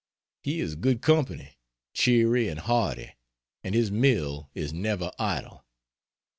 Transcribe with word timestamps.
He 0.41 0.61
is 0.61 0.73
good 0.73 1.03
company, 1.03 1.59
cheery 1.93 2.47
and 2.47 2.59
hearty, 2.59 3.13
and 3.63 3.75
his 3.75 3.91
mill 3.91 4.49
is 4.55 4.73
never 4.73 5.11
idle. 5.19 5.63